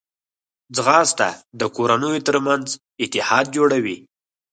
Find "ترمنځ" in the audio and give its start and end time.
2.27-2.67